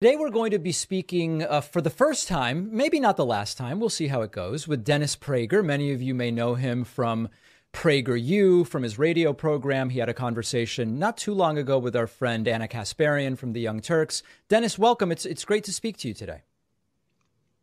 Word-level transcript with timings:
Today, 0.00 0.14
we're 0.14 0.30
going 0.30 0.52
to 0.52 0.60
be 0.60 0.70
speaking 0.70 1.42
uh, 1.42 1.60
for 1.60 1.80
the 1.80 1.90
first 1.90 2.28
time, 2.28 2.68
maybe 2.70 3.00
not 3.00 3.16
the 3.16 3.26
last 3.26 3.58
time, 3.58 3.80
we'll 3.80 3.88
see 3.88 4.06
how 4.06 4.22
it 4.22 4.30
goes, 4.30 4.68
with 4.68 4.84
Dennis 4.84 5.16
Prager. 5.16 5.64
Many 5.64 5.90
of 5.90 6.00
you 6.00 6.14
may 6.14 6.30
know 6.30 6.54
him 6.54 6.84
from 6.84 7.28
PragerU, 7.72 8.64
from 8.64 8.84
his 8.84 8.96
radio 8.96 9.32
program. 9.32 9.90
He 9.90 9.98
had 9.98 10.08
a 10.08 10.14
conversation 10.14 11.00
not 11.00 11.16
too 11.16 11.34
long 11.34 11.58
ago 11.58 11.80
with 11.80 11.96
our 11.96 12.06
friend 12.06 12.46
Ana 12.46 12.68
Kasparian 12.68 13.36
from 13.36 13.54
the 13.54 13.60
Young 13.60 13.80
Turks. 13.80 14.22
Dennis, 14.48 14.78
welcome. 14.78 15.10
It's, 15.10 15.26
it's 15.26 15.44
great 15.44 15.64
to 15.64 15.72
speak 15.72 15.96
to 15.96 16.06
you 16.06 16.14
today. 16.14 16.42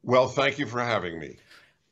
Well, 0.03 0.27
thank 0.27 0.59
you 0.59 0.65
for 0.65 0.81
having 0.81 1.17
me. 1.17 1.37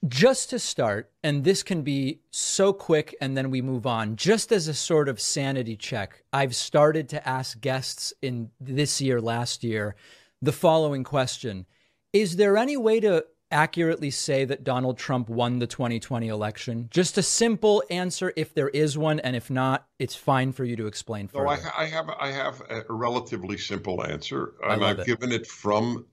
Just 0.05 0.49
to 0.49 0.59
start, 0.59 1.09
and 1.23 1.45
this 1.45 1.63
can 1.63 1.83
be 1.83 2.19
so 2.31 2.73
quick 2.73 3.15
and 3.21 3.37
then 3.37 3.49
we 3.49 3.61
move 3.61 3.87
on, 3.87 4.17
just 4.17 4.51
as 4.51 4.67
a 4.67 4.73
sort 4.73 5.07
of 5.07 5.21
sanity 5.21 5.77
check, 5.77 6.21
I've 6.33 6.53
started 6.53 7.07
to 7.09 7.25
ask 7.25 7.61
guests 7.61 8.13
in 8.21 8.51
this 8.59 8.99
year, 8.99 9.21
last 9.21 9.63
year, 9.63 9.95
the 10.43 10.51
following 10.51 11.03
question 11.03 11.65
Is 12.11 12.35
there 12.35 12.57
any 12.57 12.75
way 12.77 12.99
to 12.99 13.25
accurately 13.49 14.09
say 14.11 14.45
that 14.45 14.63
Donald 14.63 14.97
Trump 14.97 15.29
won 15.29 15.59
the 15.59 15.67
2020 15.67 16.27
election? 16.27 16.87
Just 16.91 17.17
a 17.17 17.23
simple 17.23 17.81
answer 17.89 18.33
if 18.35 18.53
there 18.53 18.69
is 18.69 18.97
one, 18.97 19.19
and 19.21 19.35
if 19.35 19.49
not, 19.49 19.87
it's 19.99 20.15
fine 20.15 20.51
for 20.51 20.65
you 20.65 20.75
to 20.75 20.85
explain 20.87 21.27
further. 21.27 21.45
No, 21.45 21.51
I, 21.51 21.83
I 21.83 21.85
have 21.85 22.09
I 22.19 22.27
have 22.31 22.61
a 22.69 22.83
relatively 22.89 23.57
simple 23.57 24.05
answer, 24.05 24.53
and 24.63 24.83
I've 24.83 24.99
it. 24.99 25.05
given 25.05 25.31
it 25.31 25.47
from 25.47 26.05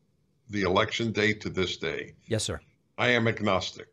the 0.49 0.63
election 0.63 1.11
day 1.13 1.33
to 1.35 1.51
this 1.51 1.77
day. 1.77 2.15
Yes, 2.27 2.45
sir. 2.45 2.61
I 2.99 3.09
am 3.09 3.27
agnostic, 3.27 3.89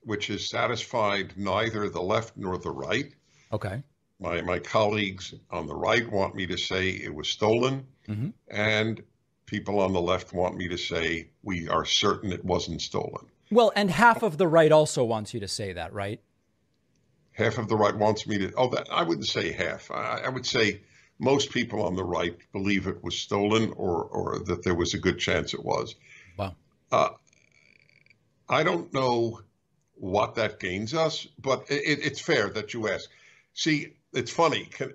which 0.00 0.26
has 0.28 0.48
satisfied 0.48 1.34
neither 1.36 1.88
the 1.88 2.02
left 2.02 2.36
nor 2.36 2.58
the 2.58 2.70
right. 2.70 3.12
Okay. 3.52 3.82
My 4.18 4.40
my 4.42 4.58
colleagues 4.58 5.34
on 5.50 5.68
the 5.68 5.76
right 5.76 6.10
want 6.10 6.34
me 6.34 6.46
to 6.46 6.56
say 6.56 6.88
it 6.90 7.14
was 7.14 7.28
stolen, 7.28 7.86
Mhm. 8.08 8.32
and 8.48 9.02
people 9.48 9.80
on 9.80 9.92
the 9.92 10.00
left 10.00 10.32
want 10.32 10.56
me 10.56 10.68
to 10.68 10.76
say 10.76 11.30
we 11.42 11.68
are 11.68 11.84
certain 11.84 12.32
it 12.32 12.44
wasn't 12.44 12.80
stolen. 12.82 13.26
Well, 13.50 13.72
and 13.74 13.90
half 13.90 14.22
of 14.22 14.36
the 14.36 14.46
right 14.46 14.70
also 14.70 15.02
wants 15.04 15.32
you 15.34 15.40
to 15.40 15.48
say 15.48 15.72
that, 15.72 15.92
right? 15.92 16.20
half 17.32 17.56
of 17.58 17.68
the 17.68 17.76
right 17.76 17.96
wants 17.96 18.26
me 18.26 18.36
to 18.36 18.52
oh 18.56 18.68
that 18.68 18.88
i 18.90 19.00
wouldn't 19.00 19.26
say 19.28 19.52
half 19.52 19.90
i, 19.92 20.22
I 20.26 20.28
would 20.28 20.44
say 20.44 20.80
most 21.20 21.52
people 21.52 21.82
on 21.82 21.94
the 21.94 22.02
right 22.02 22.36
believe 22.52 22.88
it 22.88 23.02
was 23.04 23.16
stolen 23.16 23.72
or 23.76 24.02
or 24.06 24.40
that 24.40 24.64
there 24.64 24.74
was 24.74 24.92
a 24.94 24.98
good 24.98 25.20
chance 25.20 25.54
it 25.54 25.64
was 25.64 25.94
Wow. 26.36 26.56
uh, 26.90 27.10
i 28.48 28.64
don't 28.64 28.92
know 28.92 29.40
what 29.94 30.34
that 30.34 30.58
gains 30.58 30.94
us 30.94 31.28
but 31.40 31.64
it, 31.70 32.00
it's 32.04 32.20
fair 32.20 32.48
that 32.50 32.74
you 32.74 32.88
ask 32.88 33.08
see 33.54 33.92
it's 34.12 34.32
funny 34.32 34.64
can, 34.72 34.92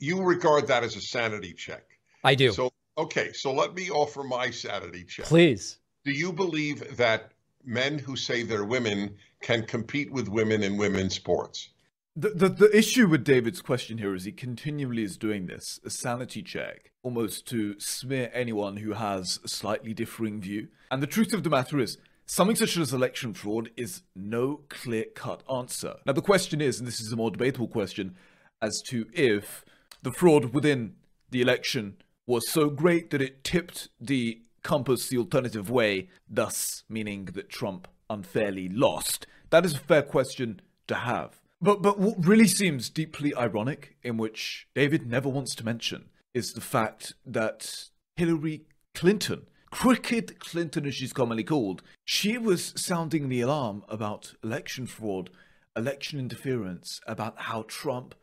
you 0.00 0.22
regard 0.22 0.66
that 0.66 0.82
as 0.82 0.96
a 0.96 1.00
sanity 1.00 1.52
check 1.52 1.84
I 2.24 2.34
do. 2.34 2.50
so 2.50 2.69
okay 2.98 3.32
so 3.32 3.52
let 3.52 3.74
me 3.74 3.90
offer 3.90 4.22
my 4.22 4.50
sanity 4.50 5.04
check 5.04 5.26
Please. 5.26 5.78
do 6.04 6.12
you 6.12 6.32
believe 6.32 6.96
that 6.96 7.32
men 7.64 7.98
who 7.98 8.16
say 8.16 8.42
they're 8.42 8.64
women 8.64 9.14
can 9.42 9.64
compete 9.64 10.10
with 10.10 10.28
women 10.28 10.62
in 10.62 10.76
women's 10.76 11.14
sports 11.14 11.70
The, 12.16 12.30
the 12.30 12.48
the 12.48 12.76
issue 12.76 13.06
with 13.06 13.24
David's 13.24 13.62
question 13.62 13.98
here 13.98 14.14
is 14.14 14.24
he 14.24 14.32
continually 14.32 15.04
is 15.04 15.16
doing 15.16 15.46
this, 15.46 15.78
a 15.84 15.90
sanity 15.90 16.42
check, 16.42 16.90
almost 17.04 17.46
to 17.48 17.78
smear 17.78 18.30
anyone 18.34 18.78
who 18.78 18.92
has 18.94 19.38
a 19.44 19.48
slightly 19.48 19.94
differing 19.94 20.40
view. 20.40 20.68
And 20.90 21.00
the 21.00 21.06
truth 21.06 21.32
of 21.32 21.44
the 21.44 21.50
matter 21.50 21.78
is, 21.78 21.98
something 22.26 22.56
such 22.56 22.76
as 22.76 22.92
election 22.92 23.32
fraud 23.32 23.70
is 23.76 24.02
no 24.16 24.62
clear 24.68 25.04
cut 25.14 25.44
answer. 25.48 25.94
Now 26.04 26.12
the 26.12 26.20
question 26.32 26.60
is, 26.60 26.78
and 26.78 26.86
this 26.88 27.00
is 27.00 27.12
a 27.12 27.16
more 27.16 27.30
debatable 27.30 27.68
question, 27.68 28.16
as 28.60 28.82
to 28.88 29.06
if 29.14 29.64
the 30.02 30.12
fraud 30.12 30.52
within 30.52 30.96
the 31.30 31.40
election 31.40 31.96
was 32.30 32.48
so 32.48 32.70
great 32.70 33.10
that 33.10 33.20
it 33.20 33.42
tipped 33.42 33.88
the 34.00 34.40
compass 34.62 35.08
the 35.08 35.18
alternative 35.18 35.68
way, 35.68 36.08
thus 36.28 36.84
meaning 36.88 37.24
that 37.24 37.48
Trump 37.48 37.88
unfairly 38.08 38.68
lost. 38.68 39.26
That 39.50 39.64
is 39.64 39.74
a 39.74 39.78
fair 39.78 40.02
question 40.02 40.60
to 40.86 40.94
have. 40.94 41.40
But 41.60 41.82
but 41.82 41.98
what 41.98 42.24
really 42.24 42.46
seems 42.46 42.88
deeply 42.88 43.34
ironic, 43.34 43.96
in 44.04 44.16
which 44.16 44.68
David 44.76 45.08
never 45.08 45.28
wants 45.28 45.56
to 45.56 45.64
mention, 45.64 46.08
is 46.32 46.52
the 46.52 46.60
fact 46.60 47.14
that 47.26 47.88
Hillary 48.14 48.62
Clinton, 48.94 49.46
Crooked 49.72 50.38
Clinton 50.38 50.86
as 50.86 50.94
she's 50.94 51.12
commonly 51.12 51.44
called, 51.44 51.82
she 52.04 52.38
was 52.38 52.72
sounding 52.76 53.28
the 53.28 53.40
alarm 53.40 53.82
about 53.88 54.34
election 54.44 54.86
fraud, 54.86 55.30
election 55.76 56.20
interference, 56.20 57.00
about 57.08 57.40
how 57.42 57.64
Trump 57.66 58.14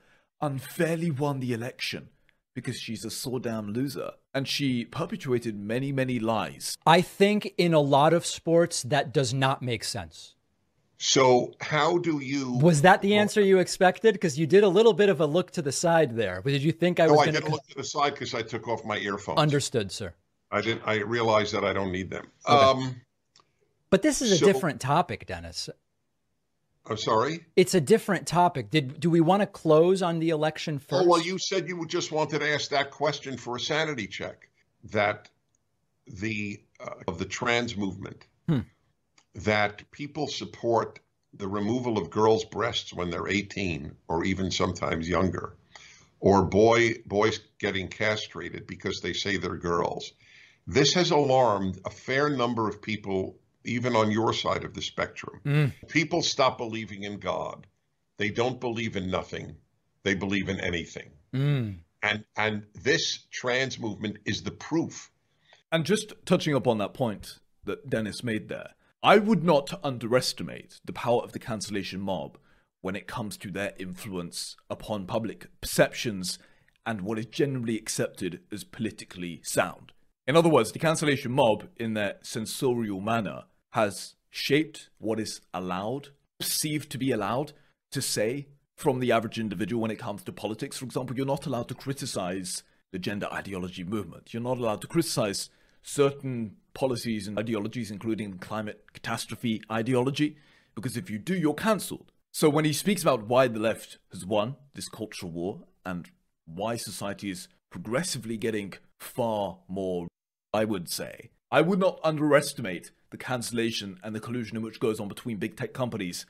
unfairly 0.41 1.11
won 1.11 1.41
the 1.41 1.51
election 1.51 2.07
because 2.57 2.79
she's 2.79 3.05
a 3.05 3.11
sore 3.11 3.39
damn 3.39 3.71
loser. 3.71 4.09
And 4.33 4.47
she 4.47 4.83
perpetuated 4.83 5.55
many, 5.59 5.91
many 5.91 6.17
lies. 6.17 6.75
I 6.87 7.01
think 7.01 7.53
in 7.55 7.71
a 7.71 7.79
lot 7.79 8.13
of 8.13 8.25
sports 8.25 8.81
that 8.81 9.13
does 9.13 9.31
not 9.31 9.61
make 9.61 9.83
sense. 9.83 10.33
So 10.97 11.53
how 11.61 11.99
do 11.99 12.17
you? 12.19 12.53
Was 12.53 12.81
that 12.81 13.03
the 13.03 13.15
answer 13.15 13.41
you 13.41 13.59
expected? 13.59 14.13
Because 14.13 14.39
you 14.39 14.47
did 14.47 14.63
a 14.63 14.67
little 14.67 14.93
bit 14.93 15.09
of 15.09 15.21
a 15.21 15.27
look 15.27 15.51
to 15.51 15.61
the 15.61 15.71
side 15.71 16.15
there. 16.15 16.41
Did 16.41 16.63
you 16.63 16.71
think 16.71 16.99
I 16.99 17.05
No, 17.05 17.11
was 17.11 17.21
I 17.21 17.25
going 17.25 17.35
didn't 17.35 17.51
look 17.51 17.67
to 17.67 17.75
the 17.75 17.83
side 17.83 18.13
because 18.15 18.33
I 18.33 18.41
took 18.41 18.67
off 18.67 18.83
my 18.83 18.97
earphones. 18.97 19.37
Understood, 19.37 19.91
sir. 19.91 20.15
I 20.51 20.61
didn't. 20.61 20.81
I 20.87 20.95
realized 21.01 21.53
that 21.53 21.63
I 21.63 21.73
don't 21.73 21.91
need 21.91 22.09
them. 22.09 22.25
Okay. 22.49 22.57
Um, 22.57 23.01
But 23.91 24.01
this 24.01 24.23
is 24.23 24.31
a 24.31 24.37
So- 24.37 24.47
different 24.47 24.81
topic, 24.81 25.27
Dennis. 25.27 25.69
I'm 26.89 26.97
sorry. 26.97 27.45
It's 27.55 27.73
a 27.73 27.81
different 27.81 28.27
topic. 28.27 28.69
Did 28.69 28.99
do 28.99 29.09
we 29.09 29.21
want 29.21 29.41
to 29.41 29.47
close 29.47 30.01
on 30.01 30.19
the 30.19 30.29
election 30.29 30.79
first? 30.79 31.03
Oh 31.05 31.07
well, 31.07 31.21
you 31.21 31.37
said 31.37 31.67
you 31.67 31.85
just 31.87 32.11
wanted 32.11 32.39
to 32.39 32.53
ask 32.53 32.69
that 32.71 32.91
question 32.91 33.37
for 33.37 33.57
a 33.57 33.59
sanity 33.59 34.07
check. 34.07 34.49
That 34.91 35.29
the 36.07 36.61
uh, 36.79 36.91
of 37.07 37.19
the 37.19 37.25
trans 37.25 37.75
movement. 37.75 38.25
Hmm. 38.47 38.59
That 39.35 39.89
people 39.91 40.27
support 40.27 40.99
the 41.33 41.47
removal 41.47 41.97
of 41.97 42.09
girls' 42.09 42.45
breasts 42.45 42.93
when 42.93 43.09
they're 43.09 43.27
18 43.27 43.95
or 44.07 44.23
even 44.23 44.49
sometimes 44.49 45.07
younger, 45.07 45.57
or 46.19 46.45
boy 46.45 46.95
boys 47.05 47.39
getting 47.59 47.87
castrated 47.87 48.65
because 48.65 49.01
they 49.01 49.13
say 49.13 49.37
they're 49.37 49.57
girls. 49.57 50.13
This 50.65 50.93
has 50.95 51.11
alarmed 51.11 51.79
a 51.85 51.89
fair 51.89 52.29
number 52.29 52.67
of 52.67 52.81
people, 52.81 53.37
even 53.67 53.95
on 53.95 54.11
your 54.11 54.33
side 54.33 54.63
of 54.63 54.73
the 54.73 54.81
spectrum. 54.81 55.41
Mm. 55.45 55.73
People 55.89 56.21
stop 56.21 56.57
believing 56.57 57.03
in 57.03 57.19
God. 57.19 57.67
They 58.17 58.29
don't 58.29 58.59
believe 58.59 58.95
in 58.95 59.11
nothing. 59.11 59.55
They 60.03 60.15
believe 60.15 60.49
in 60.49 60.59
anything. 60.59 61.11
Mm. 61.33 61.77
And 62.03 62.23
and 62.35 62.63
this 62.73 63.25
trans 63.31 63.79
movement 63.79 64.17
is 64.25 64.43
the 64.43 64.51
proof. 64.51 65.11
And 65.71 65.85
just 65.85 66.13
touching 66.25 66.55
up 66.55 66.67
on 66.67 66.77
that 66.77 66.93
point 66.93 67.39
that 67.65 67.89
Dennis 67.89 68.23
made 68.23 68.47
there, 68.47 68.71
I 69.03 69.17
would 69.17 69.43
not 69.43 69.79
underestimate 69.83 70.79
the 70.85 70.93
power 70.93 71.21
of 71.21 71.33
the 71.33 71.39
cancellation 71.39 71.99
mob 71.99 72.37
when 72.81 72.95
it 72.95 73.07
comes 73.07 73.37
to 73.37 73.51
their 73.51 73.73
influence 73.77 74.55
upon 74.69 75.05
public 75.05 75.47
perceptions 75.59 76.39
and 76.85 77.01
what 77.01 77.19
is 77.19 77.25
generally 77.25 77.75
accepted 77.75 78.41
as 78.51 78.63
politically 78.63 79.41
sound. 79.43 79.91
In 80.25 80.35
other 80.35 80.49
words, 80.49 80.71
the 80.71 80.79
cancellation 80.79 81.31
mob, 81.31 81.67
in 81.77 81.93
their 81.93 82.15
censorial 82.21 83.01
manner, 83.01 83.43
has 83.77 84.15
shaped 84.31 84.89
what 84.97 85.19
is 85.19 85.39
allowed, 85.53 86.09
perceived 86.39 86.91
to 86.91 86.97
be 86.97 87.11
allowed 87.11 87.53
to 87.91 88.01
say 88.01 88.47
from 88.75 88.99
the 88.99 89.11
average 89.11 89.39
individual 89.39 89.83
when 89.83 89.91
it 89.91 89.99
comes 89.99 90.23
to 90.23 90.31
politics. 90.31 90.77
For 90.77 90.85
example, 90.85 91.15
you're 91.15 91.27
not 91.27 91.45
allowed 91.45 91.67
to 91.67 91.75
criticize 91.75 92.63
the 92.91 92.97
gender 92.97 93.27
ideology 93.31 93.83
movement. 93.83 94.33
You're 94.33 94.41
not 94.41 94.57
allowed 94.57 94.81
to 94.81 94.87
criticize 94.87 95.51
certain 95.83 96.55
policies 96.73 97.27
and 97.27 97.37
ideologies, 97.37 97.91
including 97.91 98.39
climate 98.39 98.83
catastrophe 98.93 99.61
ideology, 99.71 100.37
because 100.73 100.97
if 100.97 101.11
you 101.11 101.19
do, 101.19 101.35
you're 101.35 101.53
cancelled. 101.53 102.11
So 102.33 102.49
when 102.49 102.65
he 102.65 102.73
speaks 102.73 103.03
about 103.03 103.27
why 103.27 103.47
the 103.47 103.59
left 103.59 103.99
has 104.11 104.25
won 104.25 104.55
this 104.73 104.89
cultural 104.89 105.31
war 105.31 105.61
and 105.85 106.09
why 106.45 106.77
society 106.77 107.29
is 107.29 107.47
progressively 107.69 108.37
getting 108.37 108.73
far 108.97 109.59
more, 109.67 110.07
I 110.51 110.65
would 110.65 110.89
say, 110.89 111.29
I 111.51 111.61
would 111.61 111.79
not 111.79 111.99
underestimate 112.03 112.91
the 113.09 113.17
cancellation 113.17 113.99
and 114.03 114.13
the 114.13 114.19
collusion 114.19 114.57
in 114.57 114.63
which 114.63 114.79
goes 114.79 114.99
on 114.99 115.07
between 115.07 115.37
big 115.37 115.55
tech 115.55 115.73
companies 115.73 116.25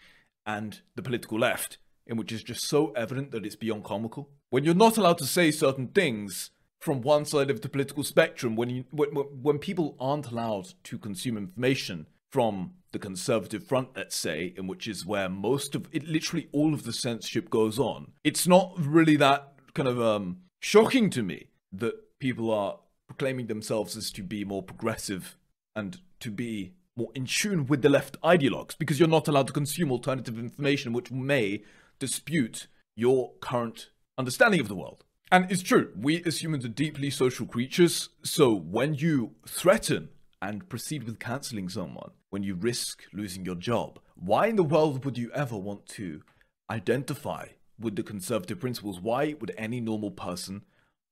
and 0.45 0.81
the 0.95 1.01
political 1.01 1.39
left, 1.39 1.77
in 2.05 2.17
which 2.17 2.31
is 2.31 2.43
just 2.43 2.63
so 2.63 2.91
evident 2.91 3.31
that 3.31 3.45
it's 3.45 3.55
beyond 3.55 3.83
comical. 3.83 4.29
When 4.49 4.63
you're 4.63 4.75
not 4.75 4.97
allowed 4.97 5.17
to 5.19 5.25
say 5.25 5.51
certain 5.51 5.87
things 5.87 6.51
from 6.79 7.01
one 7.01 7.25
side 7.25 7.49
of 7.49 7.61
the 7.61 7.69
political 7.69 8.03
spectrum, 8.03 8.55
when 8.55 8.69
you 8.69 8.85
when, 8.91 9.09
when 9.09 9.57
people 9.57 9.95
aren't 9.99 10.27
allowed 10.27 10.73
to 10.83 10.97
consume 10.97 11.37
information 11.37 12.05
from 12.31 12.73
the 12.91 12.99
conservative 12.99 13.65
front, 13.65 13.89
let's 13.95 14.15
say, 14.15 14.53
in 14.55 14.67
which 14.67 14.87
is 14.87 15.05
where 15.05 15.27
most 15.27 15.75
of 15.75 15.87
it, 15.91 16.07
literally 16.07 16.47
all 16.51 16.73
of 16.73 16.83
the 16.83 16.93
censorship 16.93 17.49
goes 17.49 17.79
on, 17.79 18.11
it's 18.23 18.47
not 18.47 18.73
really 18.77 19.15
that 19.15 19.53
kind 19.73 19.89
of 19.89 19.99
um 19.99 20.37
shocking 20.59 21.09
to 21.09 21.23
me 21.23 21.47
that 21.71 22.19
people 22.19 22.51
are 22.51 22.77
proclaiming 23.07 23.47
themselves 23.47 23.97
as 23.97 24.11
to 24.11 24.23
be 24.23 24.43
more 24.43 24.61
progressive 24.61 25.37
and 25.75 25.99
to 26.19 26.29
be 26.31 26.73
more 26.95 27.09
in 27.13 27.25
tune 27.25 27.67
with 27.67 27.81
the 27.81 27.89
left 27.89 28.19
ideologues 28.21 28.77
because 28.77 28.99
you're 28.99 29.07
not 29.07 29.27
allowed 29.27 29.47
to 29.47 29.53
consume 29.53 29.91
alternative 29.91 30.37
information 30.37 30.93
which 30.93 31.11
may 31.11 31.63
dispute 31.99 32.67
your 32.95 33.31
current 33.39 33.89
understanding 34.17 34.59
of 34.59 34.67
the 34.67 34.75
world. 34.75 35.03
And 35.31 35.51
it's 35.51 35.61
true, 35.61 35.91
we 35.95 36.23
as 36.25 36.41
humans 36.41 36.65
are 36.65 36.69
deeply 36.69 37.09
social 37.09 37.45
creatures, 37.45 38.09
so 38.23 38.53
when 38.53 38.95
you 38.95 39.35
threaten 39.47 40.09
and 40.41 40.67
proceed 40.69 41.03
with 41.03 41.19
cancelling 41.19 41.69
someone, 41.69 42.11
when 42.29 42.43
you 42.43 42.55
risk 42.55 43.03
losing 43.13 43.45
your 43.45 43.55
job, 43.55 43.99
why 44.15 44.47
in 44.47 44.55
the 44.55 44.63
world 44.63 45.05
would 45.05 45.17
you 45.17 45.31
ever 45.33 45.57
want 45.57 45.85
to 45.87 46.21
identify 46.69 47.47
with 47.79 47.95
the 47.95 48.03
conservative 48.03 48.59
principles? 48.59 48.99
Why 48.99 49.35
would 49.39 49.53
any 49.57 49.79
normal 49.79 50.11
person 50.11 50.63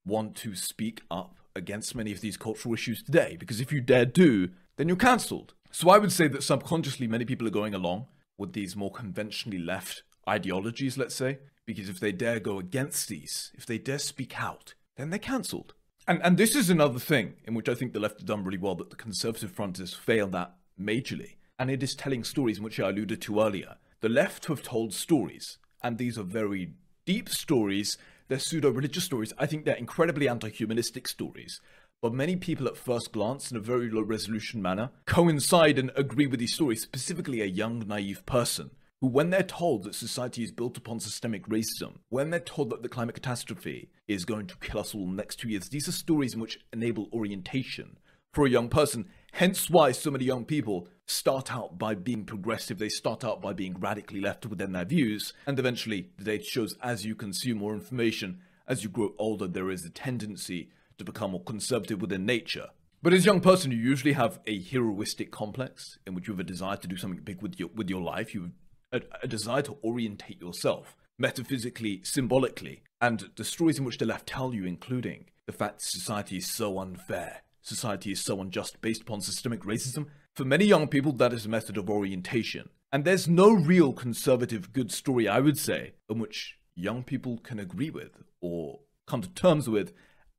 want 0.05 0.35
to 0.35 0.55
speak 0.55 1.01
up 1.11 1.37
against 1.55 1.95
many 1.95 2.11
of 2.11 2.21
these 2.21 2.37
cultural 2.37 2.73
issues 2.73 3.03
today? 3.03 3.37
Because 3.39 3.61
if 3.61 3.71
you 3.71 3.81
dare 3.81 4.05
do, 4.05 4.49
then 4.77 4.87
you're 4.87 4.97
cancelled. 4.97 5.53
So 5.71 5.89
I 5.89 5.97
would 5.97 6.11
say 6.11 6.27
that 6.27 6.43
subconsciously 6.43 7.07
many 7.07 7.25
people 7.25 7.47
are 7.47 7.51
going 7.51 7.73
along 7.73 8.07
with 8.37 8.53
these 8.53 8.75
more 8.75 8.91
conventionally 8.91 9.59
left 9.59 10.03
ideologies, 10.27 10.97
let's 10.97 11.15
say, 11.15 11.39
because 11.65 11.89
if 11.89 11.99
they 11.99 12.11
dare 12.11 12.39
go 12.39 12.59
against 12.59 13.07
these, 13.07 13.51
if 13.55 13.65
they 13.65 13.77
dare 13.77 13.99
speak 13.99 14.41
out, 14.41 14.73
then 14.95 15.09
they're 15.09 15.19
cancelled. 15.19 15.73
And 16.07 16.21
and 16.23 16.37
this 16.37 16.55
is 16.55 16.69
another 16.69 16.99
thing 16.99 17.35
in 17.45 17.55
which 17.55 17.67
I 17.67 17.75
think 17.75 17.93
the 17.93 17.99
left 17.99 18.19
have 18.19 18.27
done 18.27 18.43
really 18.43 18.57
well, 18.57 18.75
but 18.75 18.89
the 18.89 18.95
conservative 18.95 19.51
front 19.51 19.77
has 19.79 19.93
failed 19.93 20.35
at 20.35 20.53
majorly. 20.79 21.35
And 21.57 21.71
it 21.71 21.81
is 21.81 21.95
telling 21.95 22.23
stories 22.23 22.57
in 22.57 22.63
which 22.63 22.79
I 22.79 22.89
alluded 22.89 23.21
to 23.23 23.41
earlier. 23.41 23.77
The 24.01 24.09
left 24.09 24.45
have 24.45 24.61
told 24.61 24.93
stories, 24.93 25.57
and 25.81 25.97
these 25.97 26.17
are 26.17 26.23
very 26.23 26.73
deep 27.05 27.29
stories. 27.29 27.97
They're 28.27 28.39
pseudo 28.39 28.71
religious 28.71 29.03
stories. 29.03 29.33
I 29.37 29.45
think 29.45 29.65
they're 29.65 29.75
incredibly 29.75 30.27
anti 30.27 30.49
humanistic 30.49 31.07
stories. 31.07 31.61
But 32.01 32.13
many 32.13 32.35
people 32.35 32.67
at 32.67 32.77
first 32.77 33.11
glance, 33.11 33.51
in 33.51 33.57
a 33.57 33.61
very 33.61 33.89
low 33.89 34.01
resolution 34.01 34.61
manner, 34.61 34.91
coincide 35.05 35.79
and 35.79 35.91
agree 35.95 36.27
with 36.27 36.39
these 36.39 36.53
stories, 36.53 36.81
specifically 36.81 37.41
a 37.41 37.45
young, 37.45 37.79
naive 37.87 38.25
person 38.25 38.71
who, 39.01 39.07
when 39.07 39.29
they're 39.29 39.43
told 39.43 39.83
that 39.83 39.95
society 39.95 40.43
is 40.43 40.51
built 40.51 40.77
upon 40.77 40.99
systemic 40.99 41.47
racism, 41.47 41.99
when 42.09 42.29
they're 42.29 42.39
told 42.39 42.69
that 42.71 42.81
the 42.81 42.89
climate 42.89 43.15
catastrophe 43.15 43.89
is 44.07 44.25
going 44.25 44.47
to 44.47 44.57
kill 44.57 44.79
us 44.79 44.95
all 44.95 45.03
in 45.03 45.11
the 45.11 45.17
next 45.17 45.37
two 45.37 45.49
years, 45.49 45.69
these 45.69 45.87
are 45.87 45.93
stories 45.93 46.33
in 46.33 46.39
which 46.39 46.59
enable 46.73 47.09
orientation 47.13 47.97
for 48.35 48.45
a 48.45 48.49
young 48.49 48.67
person. 48.67 49.07
Hence 49.31 49.69
why 49.69 49.93
so 49.93 50.11
many 50.11 50.25
young 50.25 50.43
people 50.43 50.89
start 51.05 51.53
out 51.53 51.79
by 51.79 51.95
being 51.95 52.25
progressive, 52.25 52.77
they 52.77 52.89
start 52.89 53.23
out 53.23 53.41
by 53.41 53.53
being 53.53 53.79
radically 53.79 54.19
left 54.19 54.45
within 54.45 54.73
their 54.73 54.83
views, 54.83 55.33
and 55.47 55.57
eventually 55.57 56.09
the 56.17 56.25
data 56.25 56.43
shows 56.43 56.75
as 56.83 57.05
you 57.05 57.15
consume 57.15 57.59
more 57.59 57.73
information, 57.73 58.41
as 58.67 58.83
you 58.83 58.89
grow 58.89 59.13
older, 59.17 59.47
there 59.47 59.71
is 59.71 59.85
a 59.85 59.89
tendency 59.89 60.69
to 60.97 61.05
become 61.05 61.31
more 61.31 61.43
conservative 61.43 62.01
within 62.01 62.25
nature. 62.25 62.67
But 63.01 63.13
as 63.13 63.23
a 63.23 63.25
young 63.25 63.39
person, 63.39 63.71
you 63.71 63.77
usually 63.77 64.13
have 64.13 64.39
a 64.45 64.61
heroistic 64.61 65.31
complex 65.31 65.97
in 66.05 66.13
which 66.13 66.27
you 66.27 66.33
have 66.33 66.39
a 66.39 66.43
desire 66.43 66.77
to 66.77 66.87
do 66.87 66.97
something 66.97 67.21
big 67.23 67.41
with 67.41 67.59
your 67.59 67.69
with 67.75 67.89
your 67.89 68.01
life. 68.01 68.33
You 68.33 68.51
have 68.91 69.03
a, 69.03 69.23
a 69.23 69.27
desire 69.27 69.61
to 69.61 69.77
orientate 69.83 70.41
yourself 70.41 70.97
metaphysically, 71.17 72.01
symbolically, 72.03 72.83
and 72.99 73.29
the 73.37 73.45
stories 73.45 73.79
in 73.79 73.85
which 73.85 73.99
the 73.99 74.05
left 74.05 74.27
tell 74.27 74.53
you, 74.53 74.65
including 74.65 75.25
the 75.45 75.53
fact 75.53 75.81
society 75.81 76.37
is 76.37 76.51
so 76.51 76.79
unfair, 76.79 77.41
society 77.65 78.11
is 78.11 78.23
so 78.23 78.39
unjust 78.39 78.79
based 78.81 79.01
upon 79.01 79.21
systemic 79.21 79.61
racism. 79.61 80.05
For 80.35 80.45
many 80.45 80.65
young 80.65 80.87
people, 80.87 81.11
that 81.13 81.33
is 81.33 81.45
a 81.45 81.49
method 81.49 81.77
of 81.77 81.89
orientation. 81.89 82.69
And 82.91 83.03
there's 83.03 83.27
no 83.27 83.51
real 83.51 83.91
conservative 83.91 84.71
good 84.71 84.91
story, 84.91 85.27
I 85.27 85.39
would 85.39 85.57
say, 85.57 85.93
in 86.09 86.19
which 86.19 86.57
young 86.75 87.03
people 87.03 87.39
can 87.39 87.59
agree 87.59 87.89
with 87.89 88.23
or 88.39 88.79
come 89.07 89.21
to 89.21 89.29
terms 89.29 89.67
with 89.67 89.93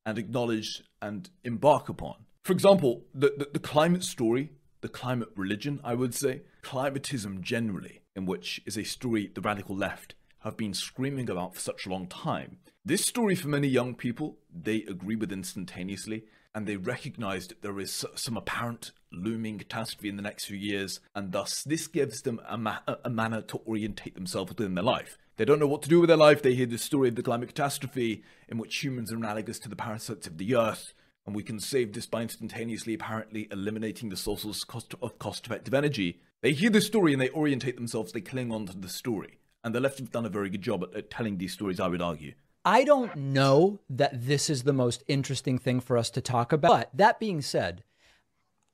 and 0.05 0.19
acknowledge 0.19 0.82
and 1.02 1.28
embark 1.43 1.88
upon. 1.88 2.26
For 2.44 2.52
example, 2.52 3.05
the, 3.12 3.34
the, 3.37 3.49
the, 3.55 3.58
climate 3.58 4.05
story, 4.05 4.52
the 4.81 4.88
climate 4.88 5.31
religion, 5.34 5.81
I 5.82 5.94
would 5.94 6.14
say, 6.14 6.43
climatism 6.62 7.40
generally, 7.40 8.02
in 8.14 8.25
which 8.25 8.61
is 8.64 8.78
a 8.78 8.84
story 8.84 9.31
the 9.34 9.40
radical 9.40 9.76
left 9.76 10.14
have 10.40 10.56
been 10.56 10.75
screaming 10.75 11.28
about 11.28 11.56
for 11.56 11.61
such 11.61 11.87
a 11.87 11.88
long 11.88 12.06
time. 12.06 12.58
This 12.84 13.05
story, 13.05 13.34
for 13.34 13.49
many 13.49 13.67
young 13.67 13.96
people, 13.96 14.38
they 14.55 14.84
agree 14.84 15.17
with 15.17 15.32
instantaneously, 15.32 16.23
and 16.56 16.66
they 16.66 16.78
recognize 16.78 17.46
that 17.48 17.60
there 17.60 17.78
is 17.78 18.06
some 18.14 18.38
apparent 18.38 18.92
looming 19.12 19.58
catastrophe 19.58 20.08
in 20.08 20.16
the 20.16 20.22
next 20.22 20.46
few 20.46 20.56
years, 20.56 21.00
and 21.14 21.32
thus 21.32 21.62
this 21.62 21.86
gives 21.86 22.22
them 22.22 22.40
a, 22.48 22.56
ma- 22.56 22.78
a 23.04 23.10
manner 23.10 23.42
to 23.42 23.60
orientate 23.68 24.14
themselves 24.14 24.48
within 24.48 24.74
their 24.74 24.82
life. 24.82 25.18
They 25.36 25.44
don't 25.44 25.58
know 25.58 25.66
what 25.66 25.82
to 25.82 25.90
do 25.90 26.00
with 26.00 26.08
their 26.08 26.16
life. 26.16 26.40
They 26.40 26.54
hear 26.54 26.64
the 26.64 26.78
story 26.78 27.10
of 27.10 27.14
the 27.14 27.22
climate 27.22 27.48
catastrophe, 27.50 28.24
in 28.48 28.56
which 28.56 28.82
humans 28.82 29.12
are 29.12 29.16
analogous 29.16 29.58
to 29.60 29.68
the 29.68 29.76
parasites 29.76 30.26
of 30.26 30.38
the 30.38 30.56
earth, 30.56 30.94
and 31.26 31.36
we 31.36 31.42
can 31.42 31.60
save 31.60 31.92
this 31.92 32.06
by 32.06 32.22
instantaneously, 32.22 32.94
apparently, 32.94 33.48
eliminating 33.50 34.08
the 34.08 34.16
sources 34.16 34.64
cost 34.64 34.94
of 35.02 35.18
cost-effective 35.18 35.74
energy. 35.74 36.22
They 36.40 36.52
hear 36.54 36.70
the 36.70 36.80
story 36.80 37.12
and 37.12 37.20
they 37.20 37.28
orientate 37.30 37.76
themselves. 37.76 38.12
They 38.12 38.22
cling 38.22 38.50
on 38.50 38.64
to 38.66 38.78
the 38.78 38.88
story, 38.88 39.40
and 39.62 39.74
the 39.74 39.80
left 39.80 39.98
have 39.98 40.10
done 40.10 40.24
a 40.24 40.30
very 40.30 40.48
good 40.48 40.62
job 40.62 40.84
at, 40.84 40.96
at 40.96 41.10
telling 41.10 41.36
these 41.36 41.52
stories. 41.52 41.80
I 41.80 41.88
would 41.88 42.00
argue. 42.00 42.32
I 42.66 42.82
don't 42.82 43.14
know 43.14 43.78
that 43.88 44.26
this 44.26 44.50
is 44.50 44.64
the 44.64 44.72
most 44.72 45.04
interesting 45.06 45.56
thing 45.56 45.78
for 45.78 45.96
us 45.96 46.10
to 46.10 46.20
talk 46.20 46.52
about. 46.52 46.70
But 46.70 46.90
that 46.94 47.20
being 47.20 47.40
said, 47.40 47.84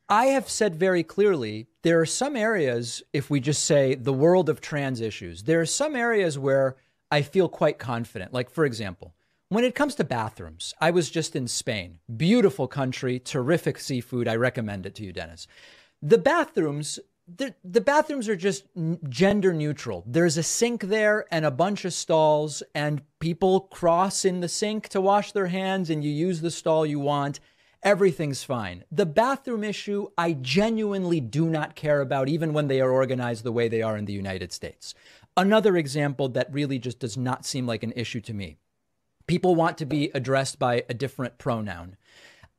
I 0.08 0.26
have 0.26 0.48
said 0.48 0.74
very 0.76 1.02
clearly 1.02 1.66
there 1.82 2.00
are 2.00 2.06
some 2.06 2.34
areas, 2.34 3.02
if 3.12 3.28
we 3.28 3.38
just 3.38 3.64
say 3.64 3.94
the 3.94 4.12
world 4.12 4.48
of 4.48 4.62
trans 4.62 5.02
issues, 5.02 5.42
there 5.42 5.60
are 5.60 5.66
some 5.66 5.94
areas 5.94 6.38
where 6.38 6.76
I 7.10 7.20
feel 7.20 7.50
quite 7.50 7.78
confident. 7.78 8.32
Like, 8.32 8.48
for 8.48 8.64
example, 8.64 9.14
when 9.50 9.62
it 9.62 9.74
comes 9.74 9.94
to 9.96 10.04
bathrooms, 10.04 10.72
I 10.80 10.90
was 10.90 11.10
just 11.10 11.36
in 11.36 11.46
Spain. 11.46 11.98
Beautiful 12.16 12.66
country, 12.66 13.18
terrific 13.18 13.78
seafood. 13.78 14.26
I 14.26 14.36
recommend 14.36 14.86
it 14.86 14.94
to 14.94 15.04
you, 15.04 15.12
Dennis. 15.12 15.46
The 16.00 16.16
bathrooms, 16.16 16.98
the, 17.36 17.80
bathrooms 17.80 18.28
are 18.28 18.36
just 18.36 18.64
gender 19.08 19.52
neutral. 19.52 20.04
There's 20.06 20.36
a 20.36 20.42
sink 20.42 20.84
there 20.84 21.26
and 21.30 21.44
a 21.44 21.50
bunch 21.50 21.84
of 21.84 21.92
stalls, 21.92 22.62
and 22.74 23.02
people 23.18 23.60
cross 23.60 24.24
in 24.24 24.40
the 24.40 24.48
sink 24.48 24.88
to 24.90 25.00
wash 25.00 25.32
their 25.32 25.46
hands, 25.46 25.90
and 25.90 26.02
you 26.04 26.10
use 26.10 26.40
the 26.40 26.50
stall 26.50 26.86
you 26.86 27.00
want 27.00 27.40
everything's 27.82 28.44
fine. 28.44 28.84
The 28.92 29.06
bathroom 29.06 29.64
issue, 29.64 30.06
I 30.16 30.34
genuinely 30.34 31.20
do 31.20 31.46
not 31.46 31.74
care 31.74 32.00
about, 32.00 32.28
even 32.28 32.52
when 32.52 32.68
they 32.68 32.80
are 32.80 32.90
organized 32.90 33.42
the 33.42 33.50
way 33.50 33.66
they 33.68 33.82
are 33.82 33.96
in 33.96 34.04
the 34.04 34.12
United 34.12 34.52
States. 34.52 34.94
Another 35.36 35.76
example 35.76 36.28
that 36.28 36.52
really 36.52 36.78
just 36.78 37.00
does 37.00 37.16
not 37.16 37.44
seem 37.44 37.66
like 37.66 37.82
an 37.82 37.92
issue 37.96 38.20
to 38.20 38.34
me 38.34 38.58
people 39.26 39.54
want 39.54 39.78
to 39.78 39.86
be 39.86 40.10
addressed 40.14 40.58
by 40.58 40.84
a 40.88 40.94
different 40.94 41.38
pronoun. 41.38 41.96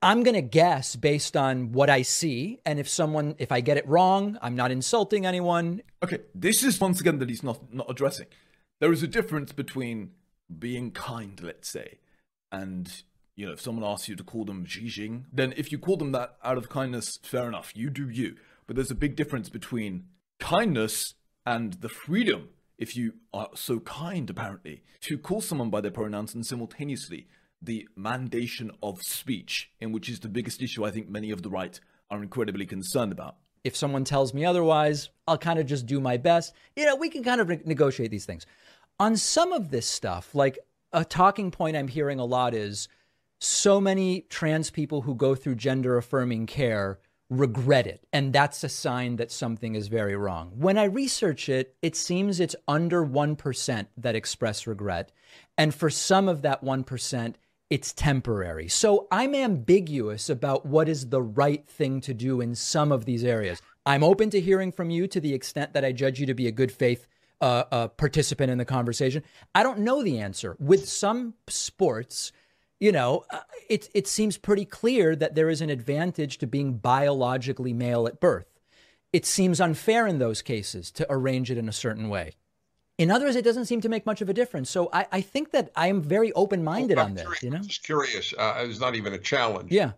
I'm 0.03 0.23
going 0.23 0.35
to 0.35 0.41
guess 0.41 0.95
based 0.95 1.38
on 1.38 1.71
what 1.71 1.89
I 1.89 2.01
see. 2.01 2.59
And 2.65 2.79
if 2.79 2.89
someone, 2.89 3.35
if 3.38 3.51
I 3.51 3.61
get 3.61 3.77
it 3.77 3.88
wrong, 3.88 4.38
I'm 4.41 4.55
not 4.55 4.71
insulting 4.71 5.25
anyone. 5.25 5.81
Okay, 6.03 6.19
this 6.35 6.63
is 6.63 6.79
once 6.79 7.00
again 7.00 7.19
that 7.19 7.29
he's 7.29 7.44
not, 7.44 7.73
not 7.73 7.89
addressing. 7.89 8.27
There 8.79 8.91
is 8.91 9.01
a 9.01 9.07
difference 9.07 9.53
between 9.53 10.11
being 10.59 10.91
kind, 10.91 11.41
let's 11.41 11.69
say, 11.69 12.00
and 12.51 13.03
you 13.35 13.45
know, 13.45 13.53
if 13.53 13.61
someone 13.61 13.83
asks 13.83 14.07
you 14.07 14.15
to 14.15 14.23
call 14.23 14.45
them 14.45 14.65
Xi 14.65 15.23
then 15.31 15.53
if 15.57 15.71
you 15.71 15.79
call 15.79 15.97
them 15.97 16.11
that 16.11 16.35
out 16.44 16.57
of 16.57 16.69
kindness, 16.69 17.17
fair 17.23 17.47
enough, 17.47 17.71
you 17.75 17.89
do 17.89 18.09
you. 18.09 18.35
But 18.68 18.75
there's 18.75 18.92
a 18.92 18.95
big 18.95 19.16
difference 19.16 19.49
between 19.49 20.06
kindness 20.39 21.16
and 21.45 21.73
the 21.75 21.89
freedom, 21.89 22.49
if 22.78 22.95
you 22.95 23.13
are 23.33 23.49
so 23.56 23.80
kind, 23.80 24.30
apparently, 24.30 24.83
to 25.01 25.18
call 25.18 25.42
someone 25.42 25.69
by 25.69 25.81
their 25.81 25.92
pronouns 25.92 26.33
and 26.33 26.45
simultaneously 26.45 27.28
the 27.63 27.87
mandation 27.97 28.71
of 28.81 29.01
speech, 29.01 29.71
in 29.79 29.91
which 29.91 30.09
is 30.09 30.19
the 30.19 30.29
biggest 30.29 30.61
issue 30.61 30.85
I 30.85 30.91
think 30.91 31.09
many 31.09 31.31
of 31.31 31.41
the 31.41 31.49
right 31.49 31.79
are 32.09 32.21
incredibly 32.21 32.65
concerned 32.65 33.11
about. 33.11 33.37
If 33.63 33.75
someone 33.75 34.03
tells 34.03 34.33
me 34.33 34.45
otherwise, 34.45 35.09
I'll 35.27 35.37
kind 35.37 35.59
of 35.59 35.65
just 35.65 35.85
do 35.85 35.99
my 35.99 36.17
best. 36.17 36.53
You 36.75 36.85
know, 36.85 36.95
we 36.95 37.09
can 37.09 37.23
kind 37.23 37.39
of 37.39 37.49
re- 37.49 37.61
negotiate 37.63 38.11
these 38.11 38.25
things. 38.25 38.45
On 38.99 39.15
some 39.15 39.53
of 39.53 39.71
this 39.71 39.87
stuff, 39.87 40.35
like 40.35 40.59
a 40.91 41.05
talking 41.05 41.49
point 41.49 41.77
I'm 41.77 41.87
hearing 41.87 42.19
a 42.19 42.25
lot 42.25 42.53
is, 42.53 42.89
so 43.43 43.81
many 43.81 44.21
trans 44.29 44.69
people 44.69 45.01
who 45.01 45.15
go 45.15 45.35
through 45.35 45.55
gender 45.55 45.97
affirming 45.97 46.45
care 46.45 46.99
regret 47.29 47.87
it. 47.87 48.05
And 48.13 48.31
that's 48.31 48.63
a 48.63 48.69
sign 48.69 49.17
that 49.17 49.31
something 49.31 49.75
is 49.75 49.87
very 49.87 50.15
wrong. 50.15 50.53
When 50.55 50.77
I 50.77 50.85
research 50.85 51.49
it, 51.49 51.75
it 51.81 51.95
seems 51.95 52.39
it's 52.39 52.55
under 52.67 53.05
1% 53.05 53.87
that 53.97 54.15
express 54.15 54.67
regret. 54.67 55.11
And 55.57 55.73
for 55.73 55.89
some 55.89 56.29
of 56.29 56.41
that 56.43 56.63
1%, 56.63 57.35
it's 57.73 57.92
temporary. 57.92 58.68
So 58.68 59.07
I'm 59.11 59.33
ambiguous 59.33 60.30
about 60.30 60.63
what 60.63 60.87
is 60.87 61.09
the 61.09 61.23
right 61.23 61.68
thing 61.68 62.01
to 62.01 62.13
do 62.13 62.39
in 62.39 62.53
some 62.53 62.92
of 62.92 63.06
these 63.06 63.23
areas. 63.23 63.63
I'm 63.83 64.03
open 64.03 64.30
to 64.30 64.39
hearing 64.39 64.71
from 64.71 64.92
you 64.92 65.07
to 65.07 65.19
the 65.19 65.33
extent 65.33 65.73
that 65.73 65.83
I 65.83 65.92
judge 65.92 66.19
you 66.19 66.27
to 66.27 66.35
be 66.35 66.45
a 66.45 66.51
good 66.51 66.71
faith 66.71 67.07
uh, 67.42 67.63
uh, 67.71 67.87
participant 67.87 68.51
in 68.51 68.59
the 68.59 68.63
conversation. 68.63 69.23
I 69.56 69.63
don't 69.63 69.80
know 69.80 70.03
the 70.03 70.19
answer. 70.19 70.56
With 70.59 70.87
some 70.87 71.33
sports, 71.47 72.31
you 72.80 72.92
know, 72.92 73.25
uh, 73.31 73.39
it, 73.68 73.89
it 73.95 74.07
seems 74.07 74.37
pretty 74.37 74.65
clear 74.65 75.15
that 75.15 75.33
there 75.33 75.49
is 75.49 75.59
an 75.59 75.71
advantage 75.71 76.37
to 76.37 76.45
being 76.45 76.77
biologically 76.77 77.73
male 77.73 78.06
at 78.06 78.19
birth. 78.19 78.59
It 79.11 79.25
seems 79.25 79.59
unfair 79.59 80.06
in 80.06 80.19
those 80.19 80.44
cases 80.44 80.92
to 80.92 81.07
arrange 81.09 81.49
it 81.49 81.57
in 81.57 81.68
a 81.68 81.73
certain 81.73 82.07
way. 82.07 82.33
In 82.97 83.09
others, 83.09 83.35
it 83.35 83.44
doesn't 83.44 83.66
seem 83.66 83.81
to 83.81 83.90
make 83.90 84.06
much 84.06 84.21
of 84.21 84.30
a 84.30 84.33
difference. 84.33 84.69
So 84.69 84.90
I, 84.94 85.07
I 85.12 85.21
think 85.21 85.52
that 85.52 85.71
I 85.76 85.88
am 85.88 86.02
very 86.02 86.31
open 86.33 86.64
minded 86.64 86.97
well, 86.97 87.07
on 87.07 87.16
this. 87.16 87.23
Curious, 87.23 87.44
you 87.44 87.50
know, 87.50 87.59
just 87.59 87.83
curious. 87.83 88.33
Uh, 88.38 88.66
it's 88.68 88.80
not 88.80 88.95
even 88.95 89.14
a 89.14 89.18
challenge. 89.18 89.71
Yeah. 89.71 89.92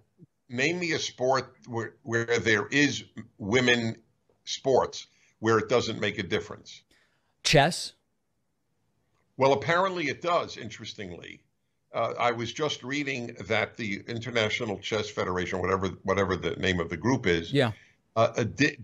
Name 0.48 0.80
me 0.80 0.94
a 0.94 1.00
sport 1.00 1.56
where 1.68 1.96
where 2.04 2.40
there 2.40 2.68
is 2.68 3.04
women 3.38 3.98
sports 4.46 5.08
where 5.40 5.58
it 5.58 5.68
doesn't 5.68 6.00
make 6.00 6.20
a 6.20 6.24
difference. 6.24 6.84
Chess. 7.44 7.94
Well, 9.38 9.54
apparently 9.54 10.06
it 10.06 10.22
does. 10.22 10.56
Interestingly, 10.56 11.42
uh, 11.94 12.14
I 12.20 12.32
was 12.32 12.54
just 12.54 12.84
reading 12.84 13.36
that 13.48 13.76
the 13.76 14.04
International 14.08 14.78
Chess 14.80 15.10
Federation, 15.10 15.60
whatever 15.60 15.88
whatever 16.04 16.38
the 16.38 16.52
name 16.52 16.80
of 16.80 16.90
the 16.90 16.98
group 16.98 17.28
is, 17.28 17.52
yeah, 17.52 17.72
uh 18.16 18.44
did, 18.44 18.84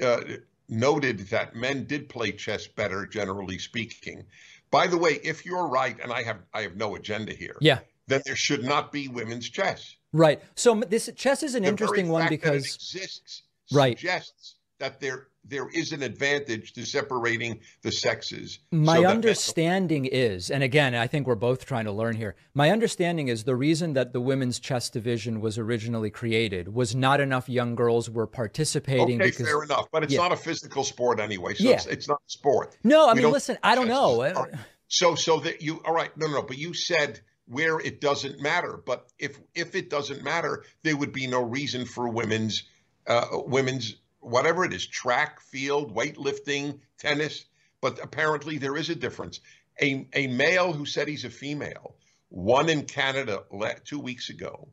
uh, 0.00 0.20
noted 0.68 1.20
that 1.28 1.54
men 1.54 1.84
did 1.84 2.08
play 2.08 2.32
chess 2.32 2.66
better, 2.66 3.06
generally 3.06 3.58
speaking. 3.58 4.24
By 4.70 4.86
the 4.86 4.96
way, 4.96 5.20
if 5.22 5.44
you're 5.44 5.66
right, 5.66 5.96
and 6.02 6.12
I 6.12 6.22
have 6.22 6.38
I 6.54 6.62
have 6.62 6.76
no 6.76 6.96
agenda 6.96 7.32
here, 7.32 7.56
yeah, 7.60 7.80
then 8.06 8.22
there 8.24 8.36
should 8.36 8.64
not 8.64 8.90
be 8.92 9.08
women's 9.08 9.48
chess. 9.48 9.96
Right. 10.12 10.42
So 10.54 10.74
this 10.74 11.10
chess 11.16 11.42
is 11.42 11.54
an 11.54 11.62
the 11.62 11.68
interesting 11.68 12.08
one 12.08 12.28
because 12.28 12.64
exists 12.64 13.42
right. 13.72 13.98
suggests 13.98 14.56
that 14.82 14.98
there 14.98 15.28
there 15.44 15.68
is 15.70 15.92
an 15.92 16.02
advantage 16.02 16.72
to 16.72 16.84
separating 16.84 17.60
the 17.82 17.90
sexes. 17.90 18.60
My 18.70 19.02
so 19.02 19.06
understanding 19.06 20.04
is, 20.04 20.50
and 20.50 20.62
again, 20.62 20.94
I 20.94 21.06
think 21.06 21.26
we're 21.26 21.34
both 21.34 21.64
trying 21.64 21.84
to 21.86 21.92
learn 21.92 22.16
here. 22.16 22.36
My 22.54 22.70
understanding 22.70 23.28
is 23.28 23.44
the 23.44 23.56
reason 23.56 23.92
that 23.94 24.12
the 24.12 24.20
women's 24.20 24.60
chess 24.60 24.90
division 24.90 25.40
was 25.40 25.58
originally 25.58 26.10
created 26.10 26.74
was 26.74 26.94
not 26.94 27.20
enough 27.20 27.48
young 27.48 27.74
girls 27.74 28.10
were 28.10 28.26
participating. 28.26 29.20
Okay, 29.20 29.30
because, 29.30 29.46
fair 29.46 29.62
enough, 29.62 29.88
but 29.92 30.02
it's 30.04 30.12
yeah. 30.12 30.20
not 30.20 30.32
a 30.32 30.36
physical 30.36 30.84
sport 30.84 31.20
anyway, 31.20 31.54
so 31.54 31.64
yeah. 31.64 31.74
it's, 31.74 31.86
it's, 31.86 32.08
not 32.08 32.20
a 32.26 32.30
sport. 32.30 32.76
No, 32.84 33.08
I 33.08 33.14
we 33.14 33.22
mean, 33.22 33.32
listen, 33.32 33.58
I 33.62 33.74
don't 33.74 33.88
know. 33.88 34.32
So, 34.88 35.14
so 35.14 35.40
that 35.40 35.62
you, 35.62 35.80
all 35.84 35.94
right, 35.94 36.14
no, 36.16 36.26
no, 36.26 36.34
no, 36.34 36.42
but 36.42 36.58
you 36.58 36.74
said 36.74 37.20
where 37.46 37.80
it 37.80 38.00
doesn't 38.00 38.40
matter. 38.40 38.80
But 38.84 39.08
if 39.18 39.38
if 39.54 39.74
it 39.74 39.90
doesn't 39.90 40.22
matter, 40.22 40.64
there 40.82 40.96
would 40.96 41.12
be 41.12 41.26
no 41.26 41.42
reason 41.42 41.84
for 41.86 42.08
women's 42.08 42.64
uh, 43.06 43.26
women's 43.32 43.96
whatever 44.22 44.64
it 44.64 44.72
is, 44.72 44.86
track, 44.86 45.40
field, 45.40 45.94
weightlifting, 45.94 46.80
tennis. 46.98 47.44
But 47.80 47.98
apparently 48.02 48.58
there 48.58 48.76
is 48.76 48.88
a 48.88 48.94
difference. 48.94 49.40
A, 49.80 50.06
a 50.14 50.26
male 50.28 50.72
who 50.72 50.86
said 50.86 51.08
he's 51.08 51.24
a 51.24 51.30
female 51.30 51.96
won 52.30 52.68
in 52.68 52.84
Canada 52.84 53.42
two 53.84 53.98
weeks 54.00 54.30
ago, 54.30 54.68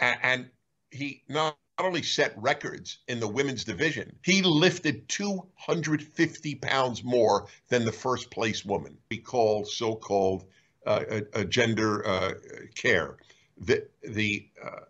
and, 0.00 0.50
he 0.92 1.24
not 1.28 1.58
only 1.78 2.02
set 2.02 2.32
records 2.38 2.98
in 3.08 3.20
the 3.20 3.28
women's 3.28 3.64
division, 3.64 4.16
he 4.22 4.40
lifted 4.40 5.08
250 5.08 6.54
pounds 6.54 7.04
more 7.04 7.48
than 7.68 7.84
the 7.84 7.92
first 7.92 8.30
place 8.30 8.64
woman. 8.64 8.96
We 9.10 9.18
call 9.18 9.64
so-called 9.64 10.44
uh, 10.86 11.04
a, 11.10 11.40
a 11.40 11.44
gender 11.44 12.06
uh, 12.06 12.34
care. 12.76 13.16
The 13.58 13.88
the 14.02 14.48
uh, 14.64 14.86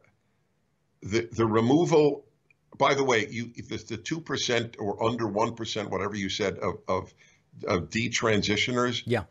the 1.03 1.29
the 1.33 1.47
removal 1.47 2.26
by 2.79 2.95
the 2.95 3.05
way, 3.05 3.27
you 3.29 3.47
the 3.47 3.97
two 3.97 4.21
percent 4.21 4.77
or 4.79 5.03
under 5.03 5.27
one 5.27 5.55
percent, 5.55 5.91
whatever 5.91 6.15
you 6.15 6.29
said 6.29 6.59
of 6.59 6.79
of, 6.89 7.15
of 7.67 7.91
detransitioners. 7.91 9.03
Yeah, 9.07 9.25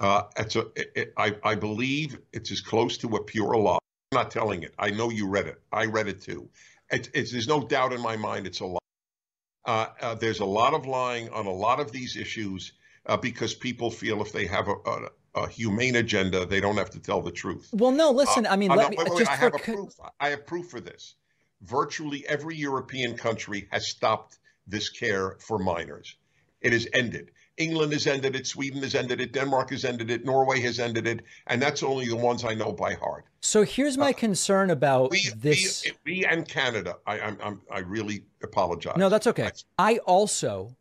uh, 0.00 0.24
it's 0.36 0.56
a. 0.56 0.66
It, 0.76 1.12
I 1.16 1.36
I 1.42 1.54
believe 1.54 2.18
it's 2.32 2.50
as 2.50 2.60
close 2.60 2.98
to 2.98 3.16
a 3.16 3.24
pure 3.24 3.56
lie. 3.56 3.78
I'm 4.12 4.16
not 4.16 4.30
telling 4.30 4.62
it. 4.62 4.74
I 4.78 4.90
know 4.90 5.10
you 5.10 5.28
read 5.28 5.46
it. 5.46 5.60
I 5.72 5.86
read 5.86 6.08
it 6.08 6.22
too. 6.22 6.48
It's, 6.90 7.08
it's 7.12 7.32
there's 7.32 7.48
no 7.48 7.66
doubt 7.66 7.92
in 7.92 8.00
my 8.00 8.16
mind 8.16 8.46
it's 8.46 8.60
a 8.60 8.66
lie. 8.66 8.78
Uh, 9.64 9.86
uh, 10.00 10.14
there's 10.14 10.40
a 10.40 10.44
lot 10.44 10.74
of 10.74 10.86
lying 10.86 11.28
on 11.30 11.46
a 11.46 11.52
lot 11.52 11.80
of 11.80 11.90
these 11.90 12.16
issues 12.16 12.72
uh, 13.06 13.16
because 13.16 13.52
people 13.52 13.90
feel 13.90 14.22
if 14.22 14.30
they 14.30 14.46
have 14.46 14.68
a, 14.68 14.74
a, 14.86 15.08
a, 15.34 15.48
humane 15.48 15.96
agenda, 15.96 16.46
they 16.46 16.60
don't 16.60 16.76
have 16.76 16.90
to 16.90 17.00
tell 17.00 17.20
the 17.20 17.32
truth. 17.32 17.68
Well, 17.72 17.90
no, 17.90 18.12
listen. 18.12 18.46
Uh, 18.46 18.50
I 18.50 18.56
mean, 18.56 18.70
let 18.70 18.76
no, 18.76 18.88
me, 18.90 18.96
wait, 18.96 19.08
wait, 19.10 19.28
I 19.28 19.34
have 19.34 19.54
a 19.54 19.58
proof. 19.58 19.92
I 20.20 20.30
have 20.30 20.46
proof 20.46 20.68
for 20.68 20.80
this 20.80 21.16
virtually 21.62 22.24
every 22.28 22.56
European 22.56 23.16
country 23.16 23.68
has 23.70 23.88
stopped 23.88 24.38
this 24.66 24.88
care 24.88 25.36
for 25.40 25.58
minors. 25.58 26.16
It 26.60 26.72
has 26.72 26.86
ended. 26.92 27.30
England 27.56 27.92
has 27.92 28.06
ended 28.06 28.36
it, 28.36 28.46
Sweden 28.46 28.82
has 28.82 28.94
ended 28.94 29.20
it, 29.20 29.32
Denmark 29.32 29.70
has 29.70 29.84
ended 29.84 30.10
it, 30.10 30.24
Norway 30.24 30.60
has 30.60 30.78
ended 30.78 31.06
it, 31.06 31.22
and 31.46 31.60
that's 31.60 31.82
only 31.82 32.06
the 32.06 32.16
ones 32.16 32.44
I 32.44 32.54
know 32.54 32.72
by 32.72 32.94
heart. 32.94 33.24
So 33.40 33.62
here's 33.62 33.96
my 33.96 34.10
uh, 34.10 34.14
concern 34.14 34.70
about 34.70 35.10
we, 35.10 35.30
this. 35.34 35.84
We, 36.04 36.18
we, 36.18 36.24
and 36.26 36.46
Canada, 36.46 36.96
I, 37.06 37.20
I'm, 37.20 37.38
I'm, 37.42 37.60
i 37.70 37.78
really 37.78 38.24
apologize. 38.42 38.96
No, 38.98 39.08
that's 39.08 39.26
okay. 39.28 39.50
I 39.78 39.98
also 39.98 40.76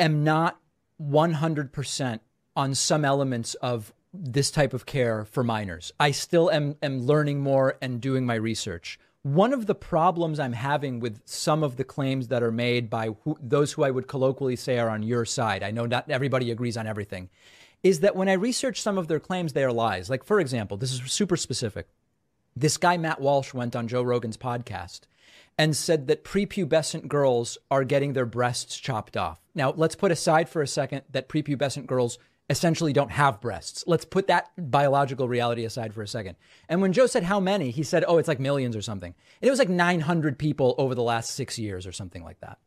am 0.00 0.24
not 0.24 0.58
100% 1.02 2.20
on 2.56 2.74
some 2.74 3.04
elements 3.04 3.54
of 3.54 3.92
this 4.14 4.50
type 4.50 4.72
of 4.72 4.86
care 4.86 5.24
for 5.24 5.42
minors. 5.42 5.92
I 5.98 6.12
still 6.12 6.50
am, 6.50 6.76
am 6.82 7.00
learning 7.00 7.40
more 7.40 7.76
and 7.82 8.00
doing 8.00 8.24
my 8.24 8.34
research 8.34 8.98
one 9.22 9.52
of 9.52 9.66
the 9.66 9.74
problems 9.74 10.40
I'm 10.40 10.52
having 10.52 10.98
with 10.98 11.20
some 11.24 11.62
of 11.62 11.76
the 11.76 11.84
claims 11.84 12.28
that 12.28 12.42
are 12.42 12.50
made 12.50 12.90
by 12.90 13.10
who, 13.22 13.38
those 13.40 13.72
who 13.72 13.84
I 13.84 13.90
would 13.90 14.08
colloquially 14.08 14.56
say 14.56 14.78
are 14.78 14.90
on 14.90 15.02
your 15.02 15.24
side, 15.24 15.62
I 15.62 15.70
know 15.70 15.86
not 15.86 16.10
everybody 16.10 16.50
agrees 16.50 16.76
on 16.76 16.86
everything, 16.86 17.30
is 17.82 18.00
that 18.00 18.16
when 18.16 18.28
I 18.28 18.34
research 18.34 18.80
some 18.80 18.98
of 18.98 19.08
their 19.08 19.20
claims, 19.20 19.52
they 19.52 19.64
are 19.64 19.72
lies. 19.72 20.10
Like, 20.10 20.24
for 20.24 20.40
example, 20.40 20.76
this 20.76 20.92
is 20.92 21.00
super 21.10 21.36
specific. 21.36 21.88
This 22.56 22.76
guy, 22.76 22.96
Matt 22.96 23.20
Walsh, 23.20 23.54
went 23.54 23.76
on 23.76 23.88
Joe 23.88 24.02
Rogan's 24.02 24.36
podcast 24.36 25.02
and 25.56 25.76
said 25.76 26.08
that 26.08 26.24
prepubescent 26.24 27.08
girls 27.08 27.58
are 27.70 27.84
getting 27.84 28.12
their 28.12 28.26
breasts 28.26 28.76
chopped 28.78 29.16
off. 29.16 29.40
Now, 29.54 29.72
let's 29.76 29.94
put 29.94 30.10
aside 30.10 30.48
for 30.48 30.62
a 30.62 30.66
second 30.66 31.02
that 31.10 31.28
prepubescent 31.28 31.86
girls 31.86 32.18
essentially 32.52 32.92
don't 32.92 33.10
have 33.10 33.40
breasts. 33.40 33.82
Let's 33.86 34.04
put 34.04 34.28
that 34.28 34.52
biological 34.56 35.26
reality 35.26 35.64
aside 35.64 35.92
for 35.92 36.02
a 36.02 36.08
second. 36.08 36.36
And 36.68 36.80
when 36.80 36.92
Joe 36.92 37.06
said 37.06 37.24
how 37.24 37.40
many, 37.40 37.72
he 37.72 37.82
said, 37.82 38.04
oh, 38.06 38.18
it's 38.18 38.28
like 38.28 38.38
millions 38.38 38.76
or 38.76 38.82
something. 38.82 39.12
And 39.40 39.48
it 39.48 39.50
was 39.50 39.58
like 39.58 39.68
900 39.68 40.38
people 40.38 40.76
over 40.78 40.94
the 40.94 41.02
last 41.02 41.32
six 41.32 41.58
years 41.58 41.86
or 41.86 41.92
something 41.92 42.22
like 42.22 42.38
that. 42.40 42.58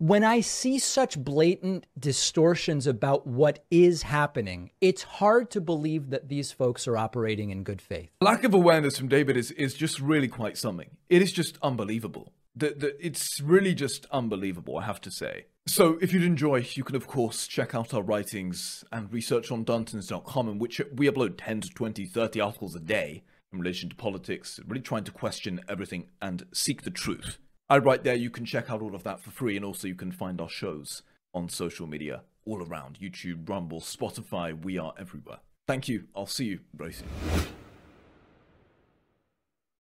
When 0.00 0.22
I 0.22 0.40
see 0.40 0.78
such 0.78 1.18
blatant 1.18 1.84
distortions 1.98 2.86
about 2.86 3.26
what 3.26 3.64
is 3.68 4.02
happening, 4.02 4.70
it's 4.80 5.02
hard 5.02 5.50
to 5.50 5.60
believe 5.60 6.10
that 6.10 6.28
these 6.28 6.52
folks 6.52 6.86
are 6.86 6.96
operating 6.96 7.50
in 7.50 7.64
good 7.64 7.82
faith. 7.82 8.10
Lack 8.20 8.44
of 8.44 8.54
awareness 8.54 8.96
from 8.96 9.08
David 9.08 9.36
is, 9.36 9.50
is 9.52 9.74
just 9.74 9.98
really 10.00 10.28
quite 10.28 10.56
something. 10.56 10.88
It 11.08 11.20
is 11.20 11.32
just 11.32 11.58
unbelievable. 11.62 12.32
The, 12.58 12.70
the, 12.70 13.06
it's 13.06 13.40
really 13.40 13.72
just 13.72 14.06
unbelievable, 14.10 14.78
I 14.78 14.84
have 14.84 15.00
to 15.02 15.10
say. 15.10 15.46
So, 15.68 15.98
if 16.00 16.12
you'd 16.12 16.24
enjoy, 16.24 16.66
you 16.72 16.82
can 16.82 16.96
of 16.96 17.06
course 17.06 17.46
check 17.46 17.74
out 17.74 17.94
our 17.94 18.02
writings 18.02 18.84
and 18.90 19.12
research 19.12 19.52
on 19.52 19.64
Darntons.com, 19.64 20.48
in 20.48 20.58
which 20.58 20.80
we 20.92 21.08
upload 21.08 21.34
10 21.38 21.60
to 21.62 21.68
20, 21.68 22.06
30 22.06 22.40
articles 22.40 22.74
a 22.74 22.80
day 22.80 23.22
in 23.52 23.60
relation 23.60 23.88
to 23.88 23.94
politics, 23.94 24.58
really 24.66 24.82
trying 24.82 25.04
to 25.04 25.12
question 25.12 25.60
everything 25.68 26.06
and 26.20 26.46
seek 26.52 26.82
the 26.82 26.90
truth. 26.90 27.38
I 27.70 27.78
write 27.78 28.02
there, 28.02 28.14
you 28.14 28.30
can 28.30 28.44
check 28.44 28.70
out 28.70 28.82
all 28.82 28.94
of 28.94 29.04
that 29.04 29.20
for 29.20 29.30
free, 29.30 29.56
and 29.56 29.64
also 29.64 29.86
you 29.86 29.94
can 29.94 30.10
find 30.10 30.40
our 30.40 30.48
shows 30.48 31.02
on 31.34 31.48
social 31.48 31.86
media 31.86 32.22
all 32.44 32.62
around 32.62 32.98
YouTube, 32.98 33.48
Rumble, 33.48 33.80
Spotify, 33.80 34.58
we 34.64 34.78
are 34.78 34.94
everywhere. 34.98 35.38
Thank 35.66 35.86
you. 35.86 36.04
I'll 36.16 36.26
see 36.26 36.46
you 36.46 36.60
very 36.74 36.94
soon. 36.94 37.08